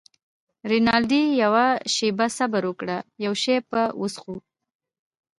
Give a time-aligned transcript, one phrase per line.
[0.71, 4.35] رینالډي: یوه شیبه صبر وکړه، یو شی به وڅښو.